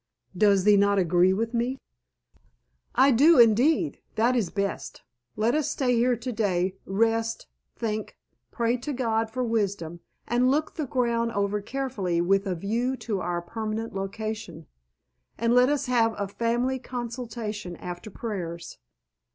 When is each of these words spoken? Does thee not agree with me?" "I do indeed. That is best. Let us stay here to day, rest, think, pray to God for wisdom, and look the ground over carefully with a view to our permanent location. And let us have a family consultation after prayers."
Does 0.35 0.63
thee 0.63 0.77
not 0.77 0.97
agree 0.97 1.31
with 1.31 1.53
me?" 1.53 1.77
"I 2.95 3.11
do 3.11 3.37
indeed. 3.37 3.99
That 4.15 4.35
is 4.35 4.49
best. 4.49 5.03
Let 5.35 5.53
us 5.53 5.69
stay 5.69 5.93
here 5.95 6.15
to 6.15 6.31
day, 6.31 6.73
rest, 6.87 7.45
think, 7.75 8.17
pray 8.49 8.77
to 8.77 8.93
God 8.93 9.29
for 9.29 9.43
wisdom, 9.43 9.99
and 10.27 10.49
look 10.49 10.73
the 10.73 10.87
ground 10.87 11.33
over 11.33 11.61
carefully 11.61 12.19
with 12.19 12.47
a 12.47 12.55
view 12.55 12.97
to 12.97 13.21
our 13.21 13.43
permanent 13.43 13.93
location. 13.93 14.65
And 15.37 15.53
let 15.53 15.69
us 15.69 15.85
have 15.85 16.15
a 16.17 16.27
family 16.27 16.79
consultation 16.79 17.75
after 17.75 18.09
prayers." 18.09 18.79